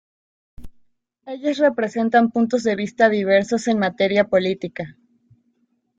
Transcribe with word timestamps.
Ellos 1.27 1.59
representan 1.59 2.31
puntos 2.31 2.63
de 2.63 2.75
vista 2.75 3.07
diversos 3.07 3.67
en 3.67 3.77
materia 3.77 4.29
política. 4.29 4.97